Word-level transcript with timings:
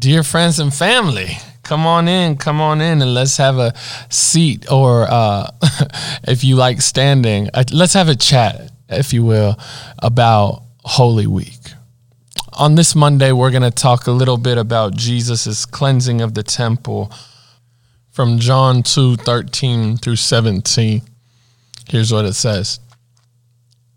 dear 0.00 0.22
friends 0.22 0.58
and 0.58 0.72
family, 0.72 1.36
come 1.62 1.86
on 1.86 2.08
in, 2.08 2.38
come 2.38 2.58
on 2.58 2.80
in, 2.80 3.02
and 3.02 3.12
let's 3.12 3.36
have 3.36 3.58
a 3.58 3.74
seat, 4.08 4.70
or 4.72 5.06
uh, 5.08 5.50
if 6.26 6.42
you 6.42 6.56
like 6.56 6.80
standing, 6.80 7.48
uh, 7.52 7.64
let's 7.70 7.92
have 7.92 8.08
a 8.08 8.16
chat, 8.16 8.72
if 8.88 9.12
you 9.12 9.22
will, 9.22 9.58
about 9.98 10.62
Holy 10.84 11.26
Week. 11.26 11.60
On 12.54 12.74
this 12.74 12.94
Monday, 12.94 13.30
we're 13.30 13.50
going 13.50 13.62
to 13.62 13.70
talk 13.70 14.06
a 14.06 14.10
little 14.10 14.38
bit 14.38 14.56
about 14.56 14.96
Jesus' 14.96 15.66
cleansing 15.66 16.22
of 16.22 16.32
the 16.32 16.42
temple 16.42 17.12
from 18.10 18.38
John 18.38 18.82
2 18.82 19.16
13 19.16 19.98
through 19.98 20.16
17. 20.16 21.02
Here's 21.88 22.12
what 22.12 22.24
it 22.24 22.32
says 22.32 22.80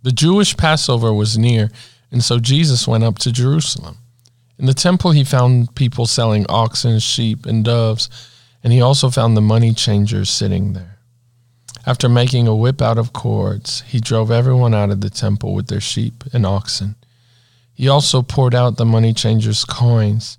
The 0.03 0.11
Jewish 0.11 0.57
Passover 0.57 1.13
was 1.13 1.37
near, 1.37 1.71
and 2.11 2.21
so 2.21 2.39
Jesus 2.39 2.87
went 2.89 3.05
up 3.05 3.19
to 3.19 3.31
Jerusalem. 3.31 3.99
In 4.59 4.65
the 4.65 4.73
temple, 4.73 5.11
he 5.11 5.23
found 5.23 5.73
people 5.75 6.05
selling 6.05 6.45
oxen, 6.47 6.99
sheep, 6.99 7.45
and 7.45 7.65
doves, 7.65 8.09
and 8.63 8.71
he 8.71 8.81
also 8.81 9.09
found 9.09 9.35
the 9.35 9.41
money 9.41 9.73
changers 9.73 10.29
sitting 10.29 10.73
there. 10.73 10.99
After 11.85 12.07
making 12.07 12.47
a 12.47 12.55
whip 12.55 12.81
out 12.81 12.97
of 12.97 13.11
cords, 13.11 13.81
he 13.87 13.99
drove 13.99 14.31
everyone 14.31 14.73
out 14.73 14.89
of 14.89 15.01
the 15.01 15.09
temple 15.09 15.53
with 15.53 15.67
their 15.67 15.81
sheep 15.81 16.23
and 16.31 16.45
oxen. 16.45 16.95
He 17.73 17.89
also 17.89 18.21
poured 18.21 18.55
out 18.55 18.77
the 18.77 18.85
money 18.85 19.13
changers' 19.13 19.65
coins 19.65 20.37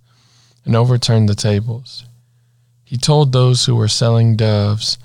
and 0.65 0.75
overturned 0.75 1.29
the 1.29 1.35
tables. 1.35 2.05
He 2.85 2.97
told 2.97 3.33
those 3.33 3.67
who 3.67 3.75
were 3.75 3.89
selling 3.89 4.37
doves, 4.37 4.97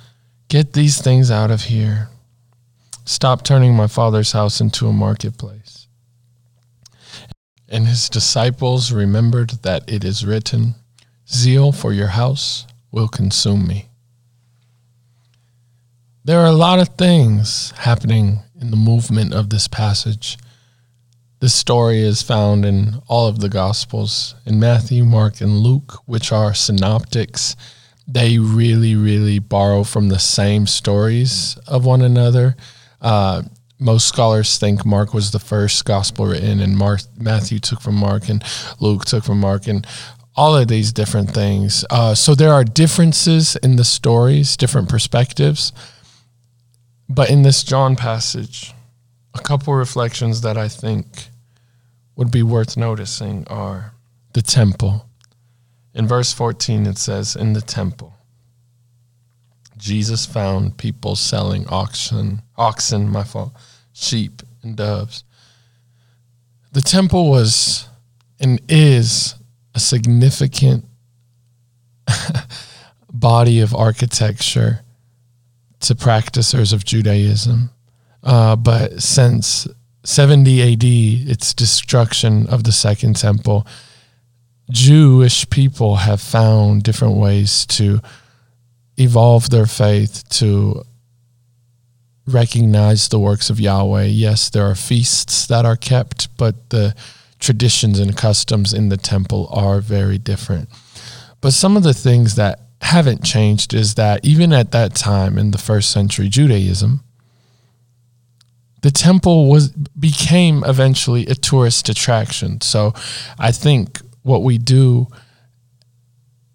Get 0.48 0.73
these 0.73 1.01
things 1.01 1.29
out 1.29 1.51
of 1.51 1.63
here. 1.63 2.09
Stop 3.03 3.43
turning 3.43 3.76
my 3.76 3.87
father's 3.87 4.31
house 4.31 4.62
into 4.62 4.87
a 4.87 4.93
marketplace. 4.93 5.87
And 7.69 7.87
his 7.87 8.09
disciples 8.09 8.91
remembered 8.91 9.51
that 9.61 9.87
it 9.87 10.03
is 10.03 10.25
written, 10.25 10.75
Zeal 11.27 11.71
for 11.71 11.93
your 11.93 12.07
house 12.07 12.65
will 12.91 13.07
consume 13.07 13.67
me. 13.67 13.89
There 16.26 16.39
are 16.39 16.48
a 16.48 16.51
lot 16.51 16.79
of 16.79 16.89
things 16.89 17.71
happening 17.77 18.39
in 18.59 18.71
the 18.71 18.77
movement 18.77 19.34
of 19.34 19.49
this 19.49 19.67
passage. 19.67 20.37
This 21.39 21.53
story 21.53 22.01
is 22.01 22.23
found 22.23 22.65
in 22.65 23.01
all 23.07 23.27
of 23.27 23.39
the 23.39 23.49
Gospels, 23.49 24.35
in 24.45 24.59
Matthew, 24.59 25.05
Mark, 25.05 25.39
and 25.39 25.59
Luke, 25.59 26.01
which 26.05 26.31
are 26.31 26.54
synoptics. 26.54 27.55
They 28.07 28.39
really, 28.39 28.95
really 28.95 29.39
borrow 29.39 29.83
from 29.83 30.09
the 30.09 30.20
same 30.20 30.67
stories 30.67 31.57
of 31.67 31.85
one 31.85 32.01
another. 32.01 32.57
Uh, 32.99 33.43
most 33.80 34.08
scholars 34.08 34.58
think 34.58 34.85
Mark 34.85 35.13
was 35.13 35.32
the 35.32 35.40
first 35.40 35.85
gospel 35.85 36.27
written, 36.27 36.60
and 36.60 36.77
Mark 36.77 37.02
Matthew 37.18 37.60
took 37.60 37.82
from 37.82 37.96
Mark, 37.96 38.30
and 38.30 38.44
Luke 38.80 39.05
took 39.05 39.24
from 39.24 39.40
Mark, 39.40 39.68
and 39.68 39.88
all 40.35 40.55
of 40.55 40.68
these 40.68 40.91
different 40.91 41.32
things. 41.32 41.85
Uh, 41.90 42.13
so 42.13 42.35
there 42.35 42.54
are 42.54 42.63
differences 42.63 43.55
in 43.57 43.77
the 43.77 43.84
stories, 43.84 44.55
different 44.57 44.90
perspectives. 44.90 45.74
But 47.07 47.30
in 47.30 47.41
this 47.41 47.63
John 47.63 47.96
passage, 47.96 48.74
a 49.34 49.40
couple 49.40 49.74
reflections 49.74 50.41
that 50.41 50.57
I 50.57 50.68
think 50.68 51.30
would 52.16 52.32
be 52.32 52.44
worth 52.44 52.77
noticing 52.77 53.48
are 53.48 53.94
the 54.34 54.41
temple. 54.41 55.10
In 55.94 56.07
verse 56.07 56.34
14, 56.34 56.85
it 56.85 56.98
says, 56.98 57.35
In 57.35 57.54
the 57.54 57.62
temple. 57.62 58.13
Jesus 59.77 60.26
found 60.26 60.77
people 60.77 61.16
selling 61.16 61.66
oxen, 61.68 62.41
oxen, 62.57 63.10
my 63.10 63.24
fault, 63.24 63.54
sheep 63.99 64.41
and 64.63 64.75
doves. 64.75 65.23
The 66.72 66.81
temple 66.81 67.29
was 67.29 67.88
and 68.39 68.61
is 68.69 69.35
a 69.75 69.79
significant 69.79 70.85
body 73.11 73.59
of 73.59 73.75
architecture 73.75 74.81
to 75.81 75.95
practitioners 75.95 76.73
of 76.73 76.85
Judaism. 76.85 77.72
Uh, 78.23 78.55
but 78.55 79.01
since 79.01 79.67
70 80.03 80.73
AD, 80.73 80.83
its 81.29 81.53
destruction 81.53 82.47
of 82.47 82.63
the 82.63 82.71
Second 82.71 83.15
Temple, 83.15 83.65
Jewish 84.69 85.49
people 85.49 85.97
have 85.97 86.21
found 86.21 86.83
different 86.83 87.15
ways 87.15 87.65
to 87.67 88.01
evolve 88.97 89.49
their 89.49 89.65
faith 89.65 90.27
to 90.29 90.83
recognize 92.31 93.09
the 93.09 93.19
works 93.19 93.50
of 93.50 93.59
Yahweh. 93.59 94.06
Yes, 94.06 94.50
there 94.50 94.66
are 94.66 94.75
feasts 94.75 95.47
that 95.47 95.66
are 95.66 95.75
kept, 95.75 96.35
but 96.38 96.69
the 96.69 96.95
traditions 97.40 98.00
and 98.00 98.16
customs 98.17 98.73
in 98.73 98.90
the 98.90 98.97
temple 98.97 99.47
are 99.51 99.81
very 99.81 100.17
different. 100.17 100.69
But 101.41 101.53
some 101.53 101.78
of 101.78 101.84
the 101.84 101.94
things 101.94 102.35
that 102.35 102.59
haven't 102.81 103.23
changed 103.23 103.73
is 103.73 103.95
that 103.95 104.23
even 104.25 104.53
at 104.53 104.72
that 104.72 104.95
time 104.95 105.38
in 105.38 105.51
the 105.51 105.57
first 105.57 105.91
century 105.91 106.29
Judaism, 106.29 107.03
the 108.81 108.91
temple 108.91 109.50
was 109.50 109.69
became 109.72 110.63
eventually 110.66 111.25
a 111.28 111.35
tourist 111.35 111.89
attraction. 111.89 112.62
So 112.62 112.94
I 113.38 113.51
think 113.51 114.00
what 114.23 114.44
we 114.44 114.57
do 114.57 115.07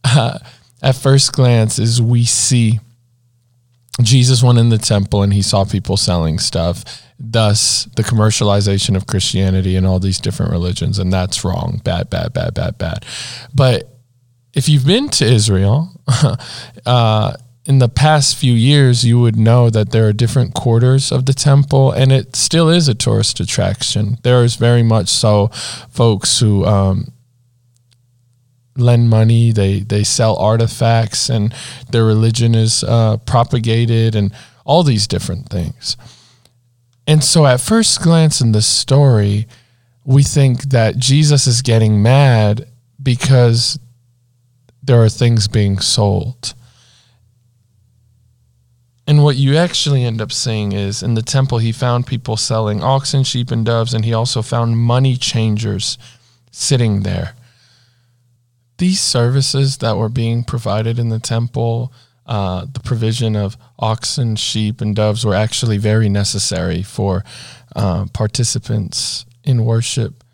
uh, 0.05 0.39
at 0.83 0.97
first 0.97 1.33
glance 1.33 1.79
is 1.79 2.01
we 2.01 2.25
see 2.25 2.81
Jesus 4.03 4.43
went 4.43 4.59
in 4.59 4.71
the 4.71 4.79
temple 4.79 5.23
and 5.23 5.33
he 5.33 5.43
saw 5.43 5.65
people 5.65 5.97
selling 5.97 6.39
stuff. 6.39 6.85
Thus, 7.19 7.85
the 7.97 8.03
commercialization 8.03 8.97
of 8.97 9.07
Christianity 9.07 9.77
and 9.77 9.87
all 9.87 10.01
these 10.01 10.19
different 10.19 10.51
religions, 10.51 10.99
and 10.99 11.13
that's 11.13 11.45
wrong. 11.45 11.81
Bad, 11.85 12.11
bad, 12.11 12.33
bad, 12.33 12.55
bad, 12.55 12.77
bad. 12.77 13.07
But 13.55 13.89
if 14.53 14.69
you've 14.69 14.87
been 14.87 15.09
to 15.11 15.25
Israel, 15.25 15.93
uh, 16.87 17.37
in 17.67 17.79
the 17.79 17.89
past 17.89 18.37
few 18.37 18.53
years, 18.53 19.05
you 19.05 19.19
would 19.21 19.37
know 19.37 19.71
that 19.71 19.91
there 19.91 20.07
are 20.07 20.13
different 20.13 20.55
quarters 20.55 21.11
of 21.11 21.27
the 21.27 21.33
temple, 21.33 21.93
and 21.93 22.13
it 22.13 22.37
still 22.37 22.69
is 22.69 22.89
a 22.89 22.95
tourist 22.95 23.41
attraction. 23.41 24.19
There 24.23 24.45
is 24.45 24.57
very 24.57 24.83
much 24.83 25.09
so 25.09 25.49
folks 25.89 26.41
who 26.41 26.67
um, 26.67 27.14
lend 28.77 29.11
money, 29.11 29.53
they 29.53 29.81
they 29.81 30.05
sell 30.05 30.37
artifacts, 30.37 31.29
and 31.29 31.55
their 31.91 32.05
religion 32.05 32.55
is 32.55 32.85
uh, 32.85 33.19
propagated, 33.19 34.15
and 34.15 34.33
all 34.65 34.83
these 34.83 35.07
different 35.07 35.49
things. 35.49 35.97
And 37.07 37.23
so, 37.23 37.47
at 37.47 37.61
first 37.61 38.03
glance 38.03 38.41
in 38.41 38.53
the 38.53 38.63
story, 38.63 39.47
we 40.05 40.23
think 40.23 40.71
that 40.71 40.97
Jesus 40.97 41.47
is 41.47 41.63
getting 41.63 42.03
mad 42.03 42.67
because 43.03 43.79
there 44.83 45.03
are 45.03 45.09
things 45.09 45.49
being 45.49 45.79
sold. 45.79 46.55
And 49.07 49.23
what 49.23 49.37
you 49.37 49.57
actually 49.57 50.03
end 50.03 50.23
up 50.23 50.33
seeing 50.33 50.73
is 50.73 51.03
in 51.03 51.13
the 51.13 51.23
temple, 51.23 51.59
he 51.59 51.73
found 51.73 52.07
people 52.07 52.39
selling 52.39 52.83
oxen, 52.83 53.23
sheep, 53.23 53.51
and 53.51 53.65
doves, 53.65 53.93
and 53.93 54.03
he 54.03 54.15
also 54.15 54.41
found 54.41 54.79
money 54.79 55.17
changers 55.17 55.99
sitting 56.51 57.03
there 57.03 57.35
these 58.79 59.01
services 59.01 59.79
that 59.79 59.97
were 59.97 60.09
being 60.09 60.45
provided 60.45 60.99
in 60.99 61.09
the 61.09 61.21
temple, 61.21 61.93
uh, 62.27 62.67
the 62.73 62.81
provision 62.81 63.37
of 63.37 63.57
oxen, 63.79 64.37
sheep, 64.37 64.81
and 64.81 64.97
doves 64.97 65.25
were 65.25 65.35
actually 65.35 65.79
very 65.79 66.09
necessary 66.09 66.83
for 66.83 67.25
uh, 67.77 68.07
participants 68.13 69.27
in 69.45 69.65
worship 69.65 70.25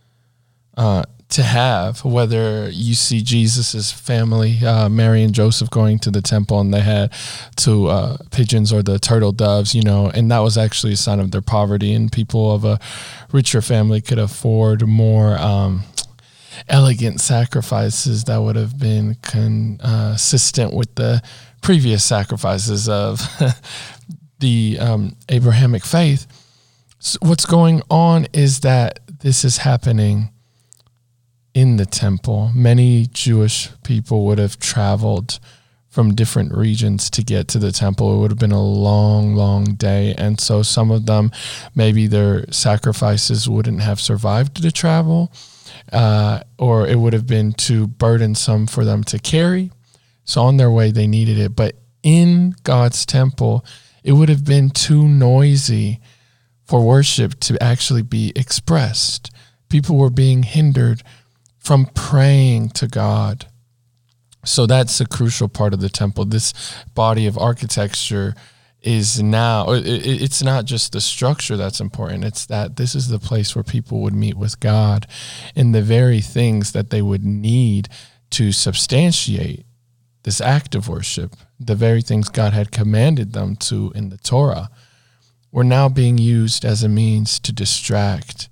uh, 0.77 1.03
to 1.31 1.43
have. 1.43 2.05
Whether 2.05 2.71
you 2.71 2.95
see 2.95 3.23
Jesus's 3.23 3.91
family, 3.93 4.59
uh, 4.65 4.89
Mary 4.89 5.23
and 5.23 5.35
Joseph, 5.35 5.71
going 5.71 5.99
to 6.01 6.11
the 6.11 6.23
temple 6.23 6.61
and 6.61 6.73
they 6.73 6.81
had 6.81 7.13
two 7.57 7.87
uh, 7.87 8.19
pigeons 8.31 8.73
or 8.73 8.83
the 8.83 8.99
turtle 8.99 9.33
doves, 9.33 9.75
you 9.75 9.83
know, 9.83 10.11
and 10.13 10.31
that 10.31 10.41
was 10.41 10.57
actually 10.57 10.95
a 10.95 10.97
sign 10.97 11.21
of 11.21 11.31
their 11.31 11.43
poverty, 11.43 11.93
and 11.93 12.13
people 12.13 12.53
of 12.53 12.65
a 12.65 12.79
richer 13.33 13.63
family 13.63 14.01
could 14.01 14.19
afford 14.19 14.87
more. 14.87 15.39
Um, 15.39 15.83
elegant 16.69 17.21
sacrifices 17.21 18.25
that 18.25 18.39
would 18.39 18.57
have 18.57 18.79
been 18.79 19.17
consistent 19.23 20.73
with 20.73 20.95
the 20.95 21.23
previous 21.63 22.05
sacrifices 22.05 22.89
of 22.89 23.21
the 24.41 24.79
um, 24.81 25.17
Abrahamic 25.29 25.85
faith. 25.85 26.27
So 26.99 27.19
what's 27.23 27.47
going 27.47 27.83
on 27.91 28.27
is 28.33 28.61
that 28.61 29.01
this 29.21 29.45
is 29.45 29.59
happening 29.59 30.31
in 31.55 31.77
the 31.77 31.87
temple. 31.87 32.51
Many 32.55 33.07
Jewish 33.07 33.71
people 33.83 34.25
would 34.27 34.39
have 34.39 34.59
traveled 34.59 35.39
from 35.91 36.15
different 36.15 36.55
regions 36.55 37.11
to 37.11 37.23
get 37.23 37.49
to 37.49 37.59
the 37.59 37.73
temple. 37.73 38.15
It 38.15 38.21
would 38.21 38.31
have 38.31 38.39
been 38.39 38.53
a 38.53 38.63
long, 38.63 39.35
long 39.35 39.75
day. 39.75 40.15
And 40.17 40.41
so 40.41 40.63
some 40.63 40.91
of 40.91 41.07
them, 41.07 41.33
maybe 41.75 42.07
their 42.07 42.51
sacrifices 42.53 43.49
wouldn't 43.49 43.83
have 43.83 44.01
survived 44.01 44.63
the 44.63 44.71
travel 44.71 45.33
uh, 45.93 46.41
or 46.59 46.87
it 46.87 46.99
would 46.99 47.13
have 47.13 47.27
been 47.27 47.53
too 47.53 47.87
burdensome 47.87 48.67
for 48.67 48.85
them 48.85 49.03
to 49.05 49.19
carry. 49.19 49.73
So 50.25 50.43
on 50.43 50.57
their 50.57 50.71
way, 50.71 50.91
they 50.91 51.07
needed 51.07 51.39
it. 51.39 51.57
But 51.57 51.77
in 52.03 52.55
God's 52.63 53.05
temple, 53.05 53.65
it 54.05 54.13
would 54.13 54.29
have 54.29 54.45
been 54.45 54.71
too 54.71 55.09
noisy 55.09 56.01
for 56.65 56.87
worship 56.87 57.41
to 57.41 57.61
actually 57.63 58.03
be 58.03 58.33
expressed. 58.37 59.31
People 59.69 59.97
were 59.97 60.11
being 60.11 60.45
hindered 60.45 61.03
from 61.59 61.87
praying 61.87 62.71
to 62.71 62.87
God 62.87 63.47
So 64.45 64.67
that's 64.67 65.01
a 65.01 65.07
crucial 65.07 65.49
part 65.49 65.75
of 65.75 65.81
the 65.81 65.89
temple. 65.89 66.25
This 66.25 66.53
body 66.95 67.27
of 67.27 67.37
architecture 67.37 68.35
is 68.83 69.23
now 69.23 69.67
it's 69.69 70.43
not 70.43 70.65
just 70.65 70.93
the 70.93 71.01
structure 71.03 71.57
that's 71.57 71.81
important. 71.81 72.25
It's 72.25 72.47
that 72.47 72.77
this 72.77 72.95
is 72.95 73.09
the 73.09 73.19
place 73.19 73.55
where 73.55 73.63
people 73.63 74.01
would 74.01 74.15
meet 74.15 74.39
with 74.39 74.59
god 74.61 75.07
and 75.55 75.75
the 75.75 75.83
very 75.83 76.23
things 76.23 76.73
that 76.73 76.89
they 76.89 77.03
would 77.03 77.25
need 77.25 77.89
to 78.31 78.53
substantiate 78.53 79.67
this 80.23 80.41
act 80.41 80.75
of 80.75 80.89
worship 80.89 81.35
the 81.59 81.75
very 81.75 82.01
things 82.01 82.29
god 82.29 82.53
had 82.53 82.71
commanded 82.71 83.33
them 83.33 83.57
to 83.57 83.93
in 83.95 84.09
the 84.09 84.17
torah 84.19 84.71
were 85.53 85.65
now 85.65 85.89
being 85.89 86.19
used 86.19 86.65
as 86.65 86.83
a 86.83 86.89
means 86.89 87.39
to 87.41 87.53
distract 87.53 88.49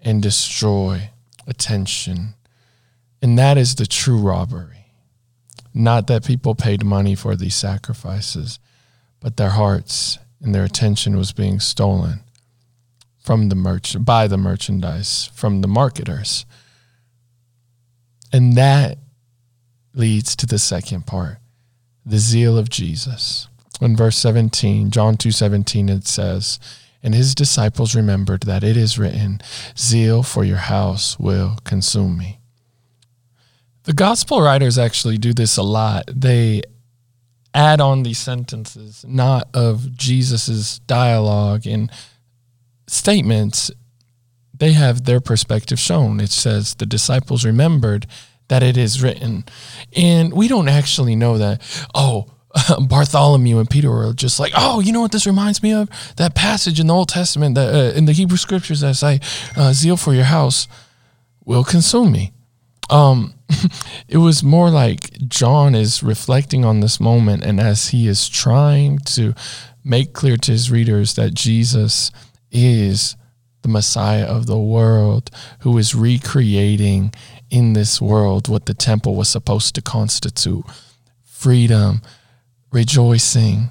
and 0.00 0.22
destroy 0.22 1.10
attention. 1.46 2.34
And 3.20 3.38
that 3.38 3.56
is 3.56 3.76
the 3.76 3.86
true 3.86 4.18
robbery 4.18 4.81
not 5.74 6.06
that 6.06 6.24
people 6.24 6.54
paid 6.54 6.84
money 6.84 7.14
for 7.14 7.34
these 7.34 7.54
sacrifices 7.54 8.58
but 9.22 9.36
their 9.36 9.50
hearts 9.50 10.18
and 10.42 10.54
their 10.54 10.64
attention 10.64 11.16
was 11.16 11.32
being 11.32 11.60
stolen 11.60 12.20
from 13.20 13.48
the 13.48 13.54
merch 13.54 13.96
by 14.04 14.26
the 14.26 14.36
merchandise 14.36 15.30
from 15.32 15.60
the 15.60 15.68
marketers. 15.68 16.44
And 18.32 18.54
that 18.54 18.98
leads 19.94 20.34
to 20.36 20.46
the 20.46 20.58
second 20.58 21.06
part 21.06 21.38
the 22.04 22.18
zeal 22.18 22.58
of 22.58 22.68
jesus. 22.68 23.46
In 23.80 23.96
verse 23.96 24.16
17 24.16 24.90
john 24.90 25.16
2:17 25.16 25.88
it 25.88 26.08
says 26.08 26.58
and 27.04 27.14
his 27.14 27.34
disciples 27.34 27.94
remembered 27.94 28.42
that 28.42 28.64
it 28.64 28.76
is 28.76 28.98
written 28.98 29.40
zeal 29.78 30.22
for 30.22 30.44
your 30.44 30.56
house 30.56 31.18
will 31.18 31.58
consume 31.64 32.16
me 32.16 32.40
the 33.84 33.92
gospel 33.92 34.40
writers 34.40 34.78
actually 34.78 35.18
do 35.18 35.32
this 35.32 35.56
a 35.56 35.62
lot 35.62 36.04
they 36.12 36.62
add 37.54 37.80
on 37.80 38.02
these 38.02 38.18
sentences, 38.18 39.04
not 39.06 39.48
of 39.54 39.94
Jesus's 39.96 40.78
dialogue 40.80 41.66
and 41.66 41.90
statements. 42.86 43.70
They 44.54 44.72
have 44.72 45.04
their 45.04 45.20
perspective 45.20 45.78
shown. 45.78 46.20
It 46.20 46.30
says 46.30 46.74
the 46.74 46.86
disciples 46.86 47.44
remembered 47.44 48.06
that 48.48 48.62
it 48.62 48.76
is 48.76 49.02
written. 49.02 49.44
And 49.94 50.32
we 50.32 50.48
don't 50.48 50.68
actually 50.68 51.16
know 51.16 51.38
that, 51.38 51.60
oh, 51.94 52.26
Bartholomew 52.86 53.58
and 53.58 53.68
Peter 53.68 53.90
were 53.90 54.12
just 54.12 54.38
like, 54.38 54.52
oh, 54.54 54.80
you 54.80 54.92
know 54.92 55.00
what 55.00 55.12
this 55.12 55.26
reminds 55.26 55.62
me 55.62 55.72
of? 55.72 55.88
That 56.16 56.34
passage 56.34 56.78
in 56.78 56.86
the 56.86 56.94
Old 56.94 57.08
Testament, 57.08 57.54
that 57.54 57.74
uh, 57.74 57.96
in 57.96 58.04
the 58.04 58.12
Hebrew 58.12 58.36
scriptures 58.36 58.80
that 58.80 58.94
say, 58.94 59.20
uh, 59.56 59.72
zeal 59.72 59.96
for 59.96 60.14
your 60.14 60.24
house 60.24 60.68
will 61.44 61.64
consume 61.64 62.12
me. 62.12 62.32
Um, 62.90 63.34
it 64.08 64.18
was 64.18 64.42
more 64.42 64.70
like 64.70 65.12
John 65.28 65.74
is 65.74 66.02
reflecting 66.02 66.64
on 66.64 66.80
this 66.80 67.00
moment, 67.00 67.44
and 67.44 67.60
as 67.60 67.88
he 67.88 68.08
is 68.08 68.28
trying 68.28 68.98
to 68.98 69.34
make 69.84 70.12
clear 70.12 70.36
to 70.36 70.52
his 70.52 70.70
readers 70.70 71.14
that 71.14 71.34
Jesus 71.34 72.10
is 72.50 73.16
the 73.62 73.68
Messiah 73.68 74.24
of 74.24 74.46
the 74.46 74.58
world 74.58 75.30
who 75.60 75.76
is 75.78 75.94
recreating 75.94 77.12
in 77.50 77.72
this 77.72 78.00
world 78.00 78.48
what 78.48 78.66
the 78.66 78.74
temple 78.74 79.14
was 79.14 79.28
supposed 79.28 79.74
to 79.74 79.82
constitute. 79.82 80.64
Freedom, 81.22 82.02
rejoicing, 82.70 83.70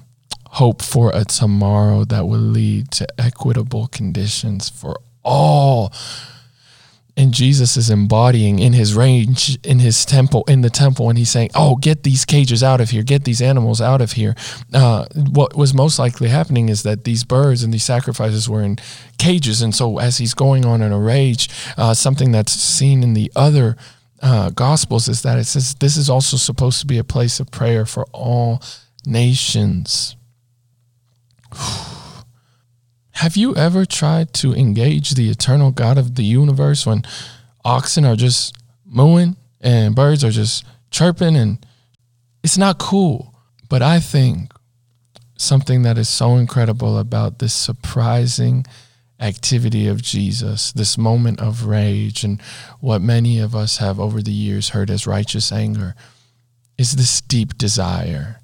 hope 0.52 0.82
for 0.82 1.10
a 1.14 1.24
tomorrow 1.24 2.04
that 2.04 2.26
will 2.26 2.38
lead 2.38 2.90
to 2.92 3.06
equitable 3.18 3.86
conditions 3.86 4.68
for 4.68 4.98
all 5.24 5.92
and 7.16 7.32
Jesus 7.32 7.76
is 7.76 7.90
embodying 7.90 8.58
in 8.58 8.72
his 8.72 8.94
range 8.94 9.58
in 9.64 9.80
his 9.80 10.04
temple 10.04 10.44
in 10.48 10.62
the 10.62 10.70
temple 10.70 11.08
and 11.08 11.18
he's 11.18 11.30
saying 11.30 11.50
oh 11.54 11.76
get 11.76 12.02
these 12.02 12.24
cages 12.24 12.62
out 12.62 12.80
of 12.80 12.90
here. 12.90 13.02
Get 13.02 13.24
these 13.24 13.42
animals 13.42 13.80
out 13.80 14.00
of 14.00 14.12
here. 14.12 14.34
Uh, 14.72 15.06
what 15.14 15.56
was 15.56 15.74
most 15.74 15.98
likely 15.98 16.28
happening 16.28 16.68
is 16.68 16.82
that 16.84 17.04
these 17.04 17.24
birds 17.24 17.62
and 17.62 17.72
these 17.72 17.84
sacrifices 17.84 18.48
were 18.48 18.62
in 18.62 18.78
cages. 19.18 19.60
And 19.62 19.74
so 19.74 19.98
as 19.98 20.18
he's 20.18 20.34
going 20.34 20.64
on 20.64 20.80
in 20.80 20.92
a 20.92 20.98
rage 20.98 21.48
uh, 21.76 21.94
something 21.94 22.32
that's 22.32 22.52
seen 22.52 23.02
in 23.02 23.14
the 23.14 23.30
other 23.36 23.76
uh, 24.22 24.50
gospels 24.50 25.08
is 25.08 25.22
that 25.22 25.38
it 25.38 25.44
says 25.44 25.74
this 25.74 25.96
is 25.96 26.08
also 26.08 26.36
supposed 26.36 26.80
to 26.80 26.86
be 26.86 26.98
a 26.98 27.04
place 27.04 27.40
of 27.40 27.50
prayer 27.50 27.84
for 27.84 28.06
all 28.12 28.62
nations 29.04 30.16
have 33.22 33.36
you 33.36 33.54
ever 33.54 33.84
tried 33.84 34.32
to 34.32 34.52
engage 34.52 35.10
the 35.10 35.30
eternal 35.30 35.70
God 35.70 35.96
of 35.96 36.16
the 36.16 36.24
universe 36.24 36.84
when 36.84 37.04
oxen 37.64 38.04
are 38.04 38.16
just 38.16 38.52
mooing 38.84 39.36
and 39.60 39.94
birds 39.94 40.24
are 40.24 40.32
just 40.32 40.64
chirping 40.90 41.36
and 41.36 41.64
it's 42.42 42.58
not 42.58 42.80
cool? 42.80 43.32
But 43.68 43.80
I 43.80 44.00
think 44.00 44.50
something 45.38 45.82
that 45.82 45.98
is 45.98 46.08
so 46.08 46.34
incredible 46.34 46.98
about 46.98 47.38
this 47.38 47.54
surprising 47.54 48.66
activity 49.20 49.86
of 49.86 50.02
Jesus, 50.02 50.72
this 50.72 50.98
moment 50.98 51.38
of 51.38 51.66
rage, 51.66 52.24
and 52.24 52.42
what 52.80 53.02
many 53.02 53.38
of 53.38 53.54
us 53.54 53.76
have 53.76 54.00
over 54.00 54.20
the 54.20 54.32
years 54.32 54.70
heard 54.70 54.90
as 54.90 55.06
righteous 55.06 55.52
anger, 55.52 55.94
is 56.76 56.96
this 56.96 57.20
deep 57.20 57.56
desire, 57.56 58.40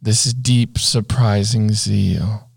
this 0.00 0.32
deep, 0.32 0.78
surprising 0.78 1.72
zeal 1.72 2.47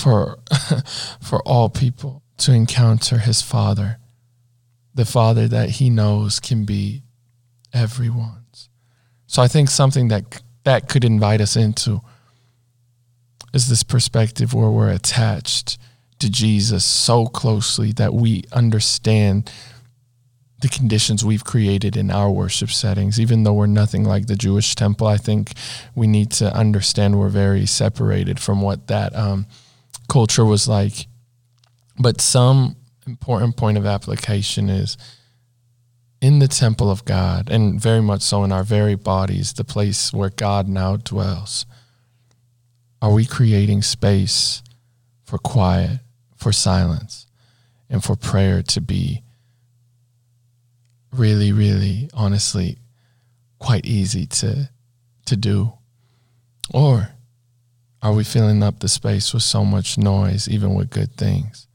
for 0.00 0.38
for 1.20 1.40
all 1.42 1.68
people 1.68 2.22
to 2.38 2.52
encounter 2.52 3.18
his 3.18 3.42
father 3.42 3.98
the 4.94 5.04
father 5.04 5.46
that 5.46 5.70
he 5.70 5.90
knows 5.90 6.40
can 6.40 6.64
be 6.64 7.02
everyone's 7.72 8.68
so 9.26 9.42
i 9.42 9.48
think 9.48 9.68
something 9.68 10.08
that 10.08 10.42
that 10.64 10.88
could 10.88 11.04
invite 11.04 11.40
us 11.40 11.56
into 11.56 12.00
is 13.52 13.68
this 13.68 13.82
perspective 13.82 14.54
where 14.54 14.70
we're 14.70 14.90
attached 14.90 15.78
to 16.20 16.30
Jesus 16.30 16.84
so 16.84 17.26
closely 17.26 17.92
that 17.92 18.14
we 18.14 18.44
understand 18.52 19.50
the 20.60 20.68
conditions 20.68 21.24
we've 21.24 21.44
created 21.44 21.96
in 21.96 22.10
our 22.10 22.30
worship 22.30 22.70
settings. 22.70 23.18
Even 23.18 23.42
though 23.42 23.54
we're 23.54 23.66
nothing 23.66 24.04
like 24.04 24.26
the 24.26 24.36
Jewish 24.36 24.74
temple, 24.74 25.06
I 25.06 25.16
think 25.16 25.52
we 25.94 26.06
need 26.06 26.30
to 26.32 26.54
understand 26.54 27.18
we're 27.18 27.30
very 27.30 27.64
separated 27.64 28.38
from 28.38 28.60
what 28.60 28.86
that 28.88 29.16
um, 29.16 29.46
culture 30.10 30.44
was 30.44 30.68
like. 30.68 31.06
But 31.98 32.20
some 32.20 32.76
important 33.06 33.56
point 33.56 33.78
of 33.78 33.86
application 33.86 34.68
is 34.68 34.98
in 36.20 36.38
the 36.38 36.48
temple 36.48 36.90
of 36.90 37.04
God, 37.06 37.50
and 37.50 37.80
very 37.80 38.02
much 38.02 38.20
so 38.20 38.44
in 38.44 38.52
our 38.52 38.64
very 38.64 38.94
bodies, 38.94 39.54
the 39.54 39.64
place 39.64 40.12
where 40.12 40.30
God 40.30 40.68
now 40.68 40.96
dwells. 40.96 41.64
Are 43.00 43.12
we 43.12 43.24
creating 43.24 43.80
space 43.82 44.62
for 45.24 45.38
quiet, 45.38 46.00
for 46.36 46.52
silence, 46.52 47.26
and 47.88 48.04
for 48.04 48.16
prayer 48.16 48.62
to 48.62 48.80
be 48.80 49.22
really, 51.10 51.52
really, 51.52 52.10
honestly, 52.12 52.78
quite 53.58 53.86
easy 53.86 54.26
to 54.26 54.68
to 55.24 55.36
do? 55.36 55.72
Or 56.72 57.14
are 58.02 58.12
we 58.12 58.24
filling 58.24 58.62
up 58.62 58.80
the 58.80 58.88
space 58.88 59.32
with 59.34 59.42
so 59.42 59.64
much 59.64 59.98
noise, 59.98 60.48
even 60.48 60.74
with 60.74 60.90
good 60.90 61.16
things, 61.16 61.66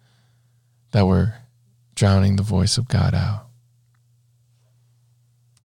that 0.92 1.06
we're 1.06 1.34
drowning 1.94 2.36
the 2.36 2.44
voice 2.44 2.78
of 2.78 2.88
God 2.88 3.14
out? 3.14 3.45